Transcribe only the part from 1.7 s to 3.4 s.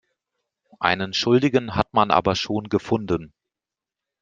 hat man aber schon gefunden.